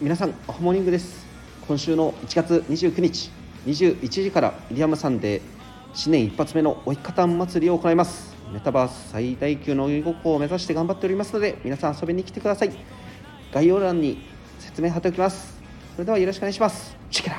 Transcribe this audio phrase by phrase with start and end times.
[0.00, 1.24] 皆さんホモーニングです。
[1.68, 3.30] 今週の1月29日
[3.64, 5.40] 21時からリアムさんで
[5.94, 8.34] 新年一発目のおいかたん祭りを行います。
[8.52, 12.72] メタバース最大級の鬼ごっこを目指して頑張っておりますので皆さん遊びに来てください。
[13.52, 14.26] 概要欄に
[14.58, 15.60] 説明貼っておきます。
[15.94, 16.96] それではよろしくお願いします。
[17.08, 17.36] チェケラ